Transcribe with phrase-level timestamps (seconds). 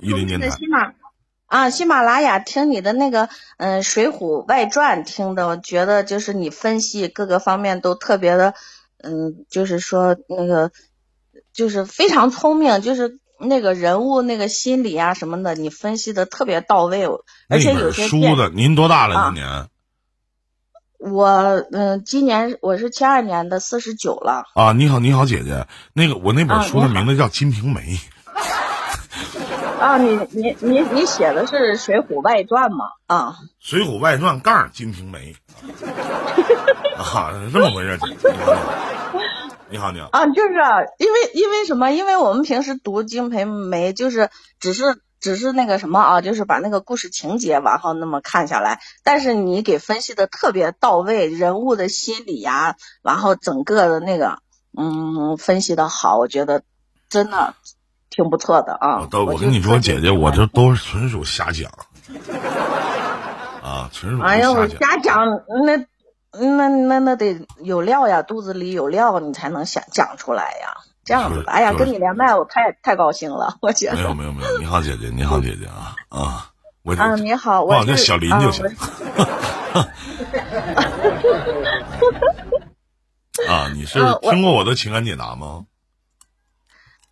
[0.00, 0.50] 一零年台。
[0.50, 0.92] 喜马
[1.46, 8.54] 啊，喜马拉雅听你的那个嗯《水浒外传》听的，我觉得就是你分析各个方面都特别的，
[9.02, 10.70] 嗯，就是说那个
[11.52, 17.04] 就是非常聪明，就是那个人物那个心理啊什么的，你分析的特别到位，
[17.48, 19.24] 而且有些书的，您多大了？
[19.26, 19.66] 今年？
[21.00, 21.26] 我
[21.72, 24.44] 嗯，今年我是七二年的，四十九了。
[24.54, 27.80] 啊，你好，你好，姐姐，那个我那本书的名字叫《金瓶梅》。
[27.96, 28.19] 啊，
[29.98, 32.86] 你你你你写的是《水浒外传》吗？
[33.06, 35.34] 啊，《水浒外传》杠《金瓶梅》。
[36.96, 37.98] 啊，这么回事？
[39.70, 40.08] 你好，你好。
[40.12, 40.54] 啊，就是
[40.98, 41.92] 因为因为什么？
[41.92, 45.00] 因为我们平时读《金瓶梅》，就是只是。
[45.20, 54.38] 只是那个什么啊，就是把那个故事情节往后那么看下来，但是你给分析的特别到位，人物的心理呀，然后整个的那个
[54.74, 56.62] 嗯分析的好，我觉得
[57.10, 57.54] 真的
[58.10, 59.08] 挺不错的啊。
[59.12, 61.70] 我我跟你说，姐姐，我这都是纯属瞎讲
[63.62, 65.76] 啊，纯属哎呦，瞎讲，那
[66.32, 70.76] 那那那得有料呀，肚子里有料，你才能想讲出来呀。
[71.02, 73.96] 这样子，哎呀，跟你连麦，我太太高兴了，我觉得。
[73.96, 76.50] 没有没有没有，你好姐姐，你好姐姐啊啊，
[76.82, 78.64] 我啊你好，我叫小林就行。
[83.48, 85.64] 啊，你是听过我的情感解答吗？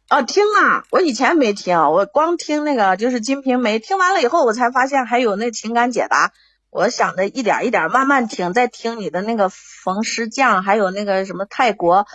[0.08, 6.32] 哦，听啊，我以前没听，我光听那个就是《金瓶梅》，听完了以后，我才发现还有那情感解答。
[6.70, 12.06] 我想着一点一点慢慢听，再听你的那个冯师匠，还有那个什么泰国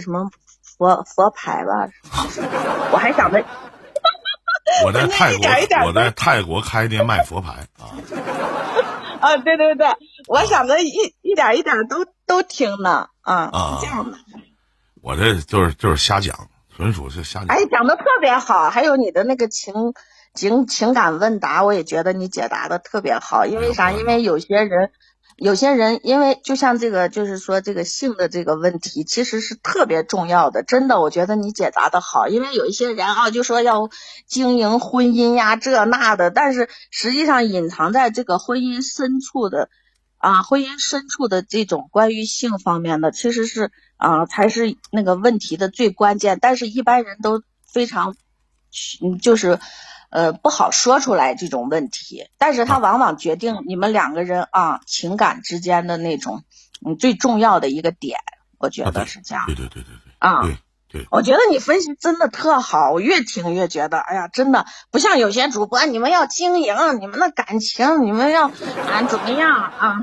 [0.00, 0.30] 什么。
[0.78, 1.88] 佛佛牌吧，
[2.90, 3.44] 我还想着，
[4.84, 7.94] 我在泰 国，我在泰国开店卖佛牌啊。
[9.20, 9.86] 啊，对对对，
[10.26, 10.88] 我想着一
[11.20, 14.18] 一点一点都都听呢啊啊，这样的。
[15.02, 17.48] 我这就是就是瞎讲，纯属是瞎讲。
[17.48, 19.74] 哎，讲的特别好，还有你的那个情
[20.34, 23.46] 情情感问答，我也觉得你解答的特别好。
[23.46, 23.92] 因为啥？
[23.92, 24.90] 因为有些人。
[25.38, 30.62] 有些人，因为就像这个，就是说这个性的这个问题，其实是特别重要的。
[30.62, 32.28] 真的，我觉得你解答的好。
[32.28, 33.88] 因为有一些人啊，就说要
[34.26, 39.70] 经营婚姻呀，这那的，但是实际上隐藏在这个婚姻深处的，
[40.18, 43.72] 啊，婚姻深处的这种关于性方面的，其实是
[44.02, 46.38] 啊，才是那个问题的最关键。
[46.40, 48.16] 但是一般人都非常，
[49.00, 49.58] 嗯，就是。
[50.14, 56.44] 呃，不好说出来这种问题，但是他往往决定你们两个人啊情感之间的那种
[56.84, 58.18] 嗯最重要的一个点，
[58.58, 59.46] 我觉得是这样。
[59.46, 60.12] 对对对对对。
[60.18, 60.58] 啊，对
[60.90, 61.06] 对。
[61.10, 70.00] 我觉得你分析真的特好，我越听越觉得，哎呀，真的不像有些主播，你们要经营你们的感情，你们要啊怎么样啊？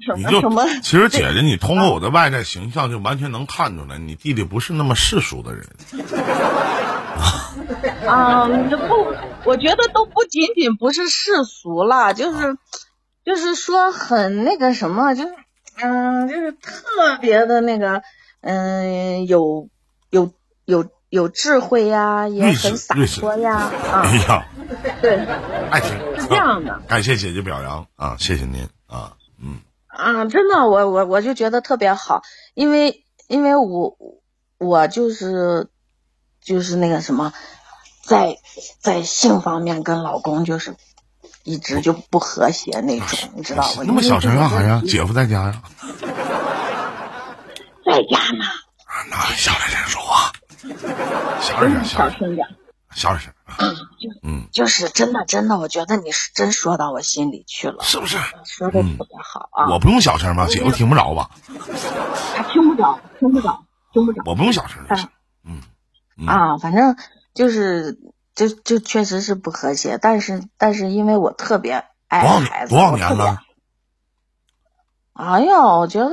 [0.00, 0.64] 什么什么？
[0.82, 5.66] 其实姐姐，你通过我的外在形象就完全能看出来，你弟弟不是那么世俗的人。
[8.06, 8.46] 啊，
[8.88, 12.56] 不，我觉得都不仅仅不是世俗了，就是，
[13.24, 15.34] 就是说很那个什么，就是，
[15.82, 18.02] 嗯，就是特别的那个，
[18.40, 19.68] 嗯，有
[20.10, 20.32] 有
[20.64, 24.46] 有有智慧呀，也很洒脱呀，啊，哎呀，
[25.02, 25.16] 对，
[25.70, 29.12] 爱情是这样的，感谢姐姐表扬啊，谢谢您啊，
[29.42, 29.58] 嗯，
[30.00, 32.22] 啊，真的，我我我就觉得特别好，
[32.54, 33.96] 因为因为我
[34.58, 35.68] 我就是。
[36.42, 37.34] 就是那个什么，
[38.02, 38.38] 在
[38.80, 40.74] 在性方面跟老公就是
[41.44, 43.82] 一直就不和谐那种，你知道吗？
[43.86, 44.80] 那么小声干啥呀？
[44.88, 45.62] 姐夫在家呀？
[47.84, 48.44] 在家呢。
[49.10, 50.32] 那小点声说话，
[51.42, 52.48] 小点声，小声点，
[52.94, 53.32] 小点声。
[53.58, 53.76] 嗯，
[54.22, 58.18] 嗯，就是真的，真的，我觉得你是真说到我心里去了，是不是？
[58.44, 59.70] 说的特别好啊！
[59.70, 60.46] 我不用小声吗？
[60.48, 61.30] 姐夫听不着吧？
[62.34, 64.22] 他听不着，听不着，听不着。
[64.26, 65.08] 我不用小声就行。
[65.44, 66.26] 嗯。
[66.26, 66.96] 啊，反正
[67.34, 67.98] 就是
[68.34, 73.42] 就就确实是不和谐，但是但是因为我特别爱孩子，多少年了？
[75.12, 76.10] 哎呀，我觉得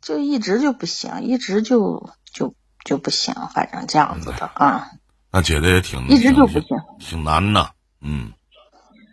[0.00, 2.54] 就一直就不行，一直就就
[2.84, 4.90] 就不行，反正这样子的啊。
[5.32, 7.70] 那姐姐也挺一直就不行，挺难的，
[8.02, 8.32] 嗯。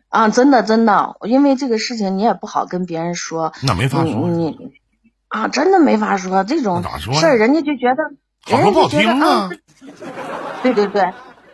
[0.10, 4.28] 啊，真的真的，因为这个事情你也不好跟别人说，那没法说。
[4.30, 4.58] 你
[5.28, 6.82] 啊，真的没法说这种
[7.12, 8.04] 事儿，人家就觉得。
[8.50, 9.50] 好说不好听啊！
[10.64, 11.04] 对对对，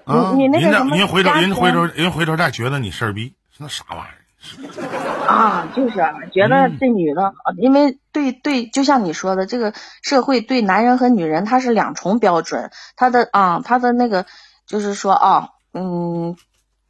[0.05, 5.25] 你你那个什么，人回头人回头人回头再觉得你事儿逼，那啥玩意儿？
[5.25, 5.95] 啊，就是
[6.31, 9.73] 觉得这女的，因为对对，就像你说的，这个
[10.03, 14.27] 社会对男人和女人他是两重标准，他的啊，他的那个
[14.65, 16.35] 就是说啊，嗯，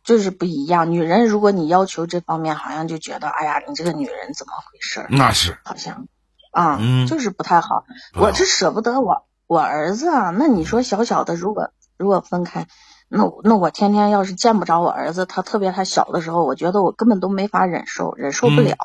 [0.03, 0.91] 就是不一样。
[0.91, 5.05] 女人如果你要求这方面，好像就觉得，哎呀，你这个女人怎么回事？
[5.09, 6.07] 那是好像
[6.51, 7.85] 啊，就是不太好。
[8.15, 9.25] 我是舍不得我。
[9.47, 12.67] 我儿子啊，那你说小小的，如果如果分开，
[13.09, 18.77] 那那我天天要是见不着我儿子，他特别他小的时候，我觉得我根本都没法忍受，忍受不嗯了。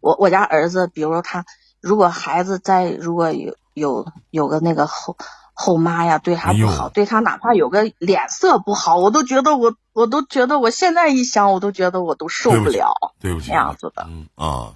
[0.00, 1.44] 我我家儿子，比如他
[1.80, 5.16] 如果孩子在如果有有有个那个后
[5.62, 14.72] 后妈呀，对他不好，对他哪怕有个脸色不好，我都觉得我我都觉得我现在一想，我都觉得我都受不了对不起那样子的嗯啊，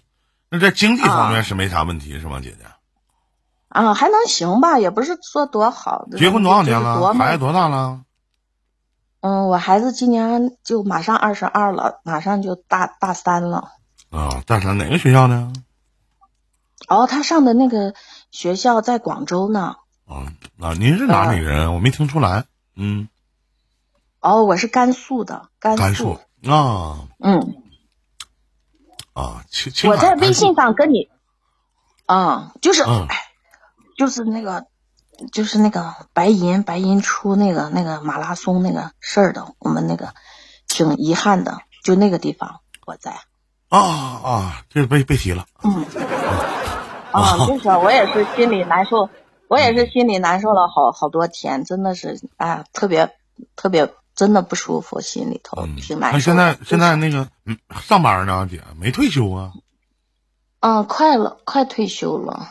[0.51, 2.67] 那在经济方面啊是没啥问题是吗，姐姐？
[3.69, 6.07] 啊，还能行吧，也不是说多好。
[6.19, 7.15] 结婚多少年了？
[7.15, 8.01] 孩子多大了？
[9.21, 13.71] 嗯，我孩子今年就马上二十二了，马上就大大三了。
[14.11, 15.51] 啊，大三哪个学校呢？
[16.89, 17.95] 哦，他上的那个
[18.31, 19.77] 学校在广州呢。
[20.07, 21.75] 啊啊，您是哪里人？
[21.75, 22.45] 我没听出来。
[22.77, 23.09] 嗯，
[24.21, 26.19] 哦，我是甘肃的，甘甘肃。
[26.47, 27.09] 啊。
[27.19, 27.55] 嗯，
[29.15, 31.09] 啊，青青我在微信上跟你，
[32.07, 32.85] 啊、就是，
[33.97, 34.67] 就是那个，
[35.33, 40.13] 就是那个白银白银出那个那个马拉松那个事儿的，我们那个
[40.69, 43.13] 挺遗憾的，就那个地方我在。
[43.71, 45.47] 啊啊，这被被提了。
[45.63, 45.87] 嗯，
[47.11, 49.09] 啊， 就是我也是心里难受，
[49.49, 53.11] 我也是心里难受了好好多天，真的是哎，特别
[53.57, 59.53] 特别真的不舒服，心里头嗯，挺难受现在现在那个嗯上班呢，姐没退休啊？
[60.61, 62.49] 嗯，快了，快退休了。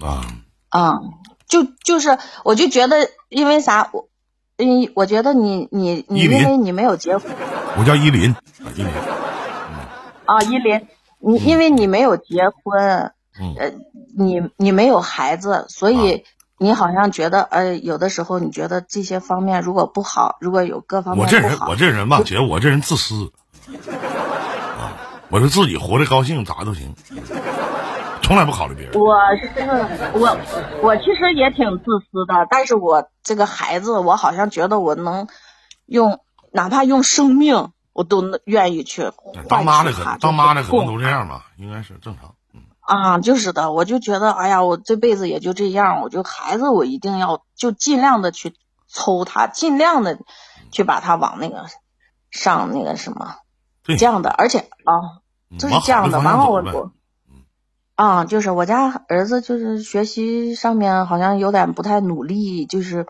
[0.00, 0.26] 啊
[0.70, 0.98] 啊、
[1.46, 4.08] 就就是，我就觉得，因为啥，我，
[4.56, 7.30] 嗯，我觉得你你你，因为你没有结婚
[7.78, 8.92] 我叫依林，啊依林。
[10.26, 10.88] 啊，依林，
[11.20, 13.72] 你因为你没有结婚，嗯呃，
[14.16, 16.24] 你你没有孩子，所以
[16.58, 23.32] 你好像觉得，呃，有的时候你觉得这些方面如果不好，如果有各方面我这人，我，这人吧，姐，我这人自私
[24.78, 24.94] 啊，
[25.30, 26.94] 我是自己活得高兴，咋都行，
[28.22, 28.92] 从来不考虑别人。
[29.00, 29.50] 我是
[30.14, 30.38] 我
[30.82, 35.26] 我其实也挺自私的，但是我这个孩子，我好像觉得我能
[35.86, 36.20] 用，
[36.52, 42.34] 哪怕用生命，我都愿意去换当妈的可取他当妈的可能都这样吧，应该是正常。
[42.86, 48.54] 嗯啊，就是的，我就觉得，哎呀，我这辈子也就这样，我就孩子，我一定要就尽量的去
[48.88, 50.18] 抽他，尽量的
[50.70, 51.64] 去把他往那个
[52.30, 53.36] 上那个什么
[53.84, 56.18] 这样的，而且啊，嗯就是这样的。
[56.18, 56.90] 往然后我我，
[57.94, 63.06] 啊，就是我家儿子就是学习上面好像有点不太努力，就是，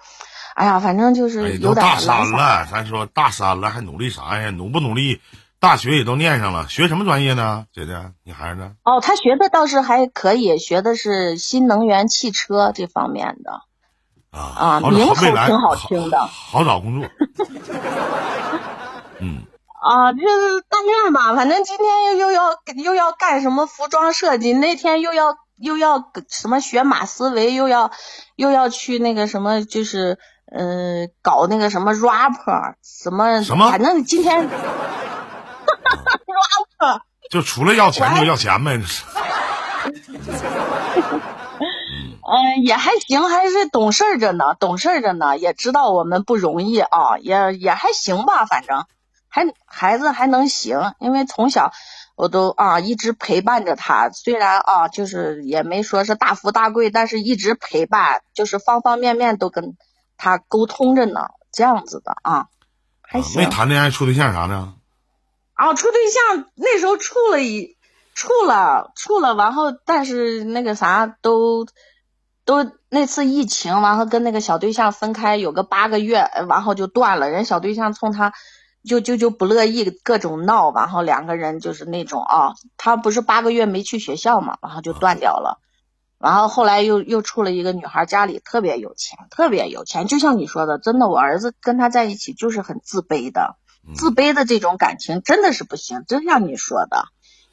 [0.55, 2.33] 哎呀，反正就哎是，有点都大三懒。
[2.33, 4.51] 了，咱说大三了还努力啥呀？
[4.51, 5.21] 努不努力？
[5.65, 7.65] 大学也都念上了，学什么专业呢？
[7.73, 8.73] 姐姐，你孩子？
[8.85, 13.63] 哦，他学的倒是还可以，学的是新能源汽车这方面的。
[14.31, 17.09] 啊啊好名头挺好听的好好找工作。
[19.21, 19.45] 嗯，
[19.81, 22.43] 啊，就是大样吧，反正今天又又要
[22.85, 27.91] 又要干什么服装设计，那天又要又要什么学马思维，又要
[28.37, 30.19] 又要去那个什么，就是
[30.53, 34.47] 呃搞那个什么 rapper 什么什么反正今天
[37.31, 38.81] 就除了要钱就要钱呗。
[42.27, 48.87] 嗯，也还行，还是懂事儿着呢，懂事儿着呢，也知道我们不容易啊，也也还行吧，反正
[49.29, 51.73] 还孩子还能行，因为从小
[52.17, 59.77] 我都啊一直陪伴着他，虽然啊就是也没说是大富大贵，但是一直陪伴，就是方方面面都跟
[60.17, 62.47] 他沟通着呢，这样子的啊，
[63.03, 63.21] 还。
[63.37, 64.73] 没谈恋爱处对象啥的，
[65.55, 67.77] 啊，处对象那时候处了一
[68.15, 71.67] 处了处了，然后但是那个啥都
[72.45, 77.31] 都那次疫情，然后跟那个小对象分开有个八个月，呃然后就断了。
[77.31, 78.33] 人小对象冲他
[78.87, 85.61] 就就就不乐意，各种闹，然后两个人就是那种啊，他不是八个月没去学校嘛，然后就断掉了。
[86.19, 93.57] 然后后来又又处了一个女孩，家里特别有钱，特别有钱，就像你说的，真的，我儿子跟他在一起就是很自卑的。
[93.87, 97.05] 嗯自卑的这种感情真的是不行，真像你说的，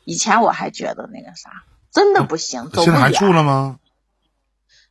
[0.06, 1.50] 以前我还觉得那个啥，
[1.92, 3.20] 真的不行，走不现在还远。
[3.20, 3.78] 处了吗？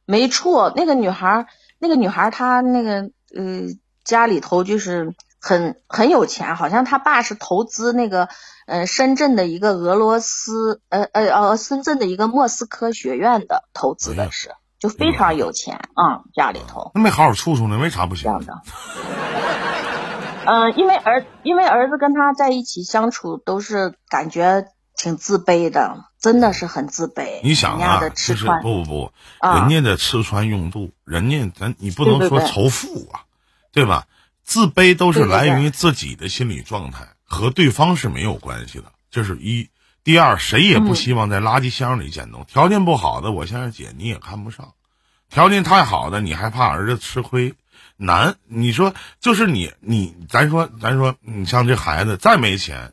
[0.04, 1.46] 没处，那个女孩，
[1.78, 3.68] 那个女孩她那个呃
[4.04, 8.28] 家里头就是很很有钱，好像她爸是投资那个
[8.66, 16.90] 呃深圳的一个俄罗斯呃呃呃深圳的一个莫斯科学院的投资的是，就非常有钱啊、家里头。
[16.94, 18.44] 那没好好处处呢，为啥不行这样？
[18.44, 18.62] 的。
[20.44, 24.66] 嗯，因为儿因为儿子跟他在一起相处都是感觉
[24.96, 27.40] 挺自卑的，真的是很自卑。
[27.42, 28.00] 你想啊，
[28.62, 33.24] 不不不，啊人家的吃穿用度，人家咱你不能说仇富啊，
[33.72, 34.06] 对吧？
[34.42, 38.86] 自卑都是来源于自己的心理状态，和对方是没有关系的。
[39.10, 39.68] 这是一。
[40.02, 42.46] 第二，谁也不嗯希望在垃圾箱里捡东西。
[42.52, 44.72] 条件不好的，我现在姐你也看不上；
[45.28, 47.54] 条件太好的，你还怕儿子吃亏。
[47.96, 48.36] 难。
[48.46, 52.92] 你说就是你你，咱说咱说，你像这孩子再没钱，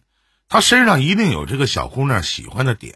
[0.50, 2.96] 他身上一定有这个小姑娘喜欢的点，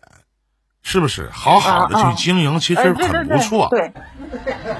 [0.82, 1.30] 是不是？
[1.32, 3.94] 好好的去经营，其实很不错，对，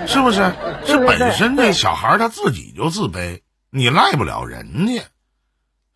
[0.08, 0.54] 是不是？
[0.86, 5.04] 是本身这小孩他自己就自卑，你赖不了人家。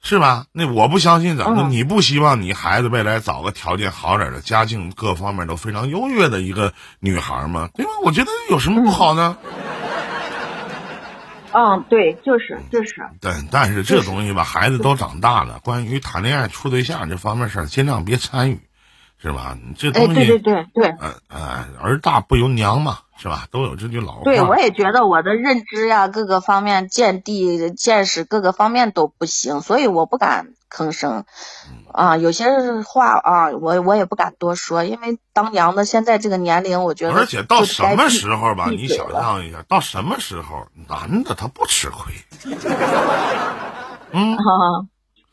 [0.08, 0.46] 是吧？
[0.52, 1.68] 那我不相信，怎么？
[1.68, 7.72] 你不希望你孩子未来找个条件好点的、家境各方面都非常优越的一个女孩吗？
[7.74, 7.92] 对吧？
[8.04, 9.36] 我觉得有什么不好呢？
[11.56, 13.08] 嗯，对，就是就是。
[13.22, 18.60] 对，但是这东西吧，孩子都长大了，关于谈恋爱、处对象这方面事儿，尽量别参与，
[19.22, 19.58] 是吧？
[19.78, 20.88] 这东西，对对对对。
[21.00, 23.00] 嗯嗯，儿大不由娘嘛。
[23.18, 23.48] 是吧？
[23.50, 24.24] 都有这句老话。
[24.26, 31.24] 对，我也觉得我的认知呀，各个方面见地见识各个方面都不行，所以我不敢吭声。
[31.94, 32.46] 啊，有些
[32.82, 42.14] 话啊，我我也不敢多说，因为当娘的现在这个年龄，我觉得而且到什么时候吧，你想象一下，到什么时候男的他不吃亏？
[44.12, 44.38] 嗯，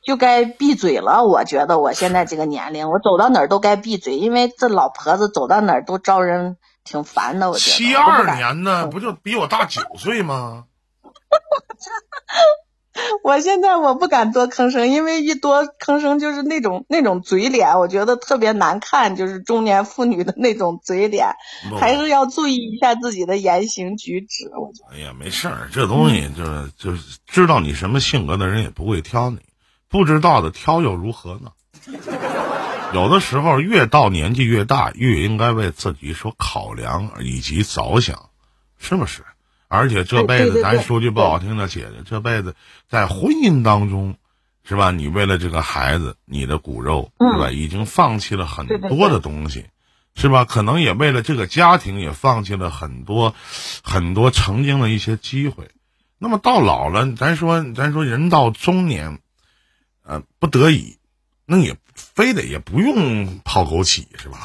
[0.04, 1.24] 就该闭嘴了。
[1.24, 6.56] 我觉得我现在这个年龄，我走到哪儿都该闭嘴，因为这老婆子走到哪儿都招人。
[6.84, 7.76] 挺烦的，我觉得。
[7.76, 10.64] 七二年呢不就比我大九岁吗？
[13.24, 21.34] 我现在我不敢多吭声，因为一多吭声就是那种那种嘴脸，我觉得特别难看，就是中年妇女的那种嘴脸，
[21.80, 24.50] 还是要注意一下自己的言行举止。
[24.56, 24.96] 我觉得。
[24.96, 29.38] 哎呀，没事儿，这东西就是就是知道你什么性格的人也不会挑你，
[29.88, 31.52] 不知道的挑又如何呢？
[32.92, 38.28] 有的时候，越到年纪越大，越应该为自己所考量以及着想，
[38.78, 39.24] 是不是？
[39.72, 42.54] 而且这辈子，咱说句不好听的，姐姐，这辈子
[42.90, 44.16] 在婚姻当中，
[44.68, 44.90] 是吧？
[44.90, 47.50] 你为了这个孩子，你的骨肉，是吧？
[47.50, 49.64] 已经放弃了很多的东西，
[50.14, 50.44] 是吧？
[50.44, 53.34] 可能也为了这个家庭，也放弃了很多
[53.82, 55.70] 很多曾经的一些机会。
[56.18, 59.20] 那么到老了，咱说，咱说人到中年，
[60.04, 60.98] 呃，不得已。
[61.46, 64.38] 那也非得也不用泡枸杞是吧？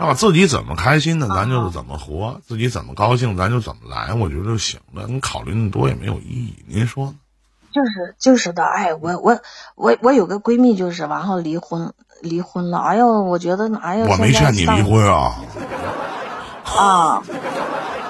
[0.00, 1.28] 那自己怎么开心呢？
[1.28, 5.06] 咱就是怎么活，自己怎么高兴，咱就怎么来，我觉得就行了。
[5.06, 7.14] 你考虑那么多也没有意义，您说呢？
[7.72, 9.40] 就是就是的，哎，我我
[9.76, 12.78] 我我有个闺蜜，就是完后离婚离婚了。
[12.78, 15.36] 哎呦，我觉得哎呦，我没劝你离婚啊。
[16.66, 17.22] 啊，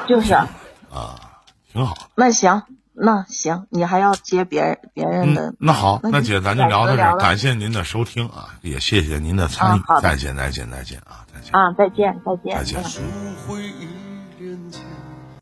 [0.09, 0.49] 就是啊，
[1.73, 1.95] 挺好。
[2.15, 2.63] 那行。
[2.95, 5.55] 那行，你还要接别人别人的？
[5.59, 14.02] 那好，那姐咱就聊到这儿，感谢您的收听啊，也谢谢您的参与，再见再见再见啊，再见啊，再见再见再见。